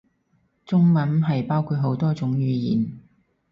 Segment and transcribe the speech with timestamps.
[0.65, 2.97] 中文係包括好多種語言